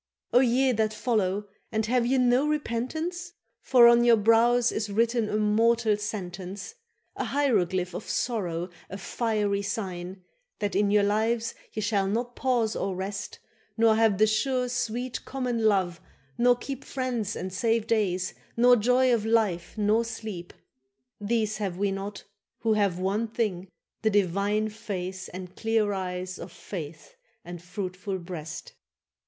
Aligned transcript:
—O 0.33 0.39
ye 0.39 0.71
that 0.71 0.95
follow, 0.95 1.47
and 1.71 1.85
have 1.85 2.07
ye 2.07 2.17
no 2.17 2.47
repentance? 2.47 3.33
For 3.61 3.87
on 3.87 4.03
your 4.03 4.17
brows 4.17 4.71
is 4.71 4.89
written 4.89 5.29
a 5.29 5.37
mortal 5.37 5.95
sentence, 5.95 6.73
An 7.15 7.27
hieroglyph 7.27 7.93
of 7.93 8.09
sorrow, 8.09 8.71
a 8.89 8.97
fiery 8.97 9.61
sign, 9.61 10.23
That 10.57 10.75
in 10.75 10.89
your 10.89 11.03
lives 11.03 11.53
ye 11.73 11.81
shall 11.83 12.07
not 12.07 12.35
pause 12.35 12.75
or 12.75 12.95
rest, 12.95 13.37
Nor 13.77 13.93
have 13.95 14.17
the 14.17 14.25
sure 14.25 14.67
sweet 14.69 15.23
common 15.23 15.65
love, 15.65 16.01
nor 16.35 16.55
keep 16.55 16.83
Friends 16.83 17.35
and 17.35 17.53
safe 17.53 17.85
days, 17.85 18.33
nor 18.57 18.75
joy 18.77 19.13
of 19.13 19.23
life 19.23 19.77
nor 19.77 20.03
sleep. 20.03 20.51
—These 21.19 21.57
have 21.57 21.77
we 21.77 21.91
not, 21.91 22.23
who 22.61 22.73
have 22.73 22.97
one 22.97 23.27
thing, 23.27 23.67
the 24.01 24.09
divine 24.09 24.69
Face 24.69 25.29
and 25.29 25.55
clear 25.55 25.93
eyes 25.93 26.39
of 26.39 26.51
faith 26.51 27.13
and 27.45 27.61
fruitful 27.61 28.17
breast. 28.17 28.73